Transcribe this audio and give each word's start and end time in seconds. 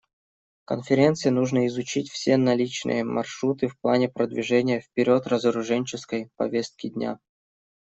Конференции 0.65 1.29
нужно 1.29 1.67
изучить 1.67 2.09
все 2.09 2.35
наличные 2.35 3.03
маршруты 3.03 3.67
в 3.67 3.77
плане 3.79 4.09
продвижения 4.09 4.79
вперед 4.79 5.27
разоруженческой 5.27 6.31
повестки 6.37 6.89
дня. 6.89 7.19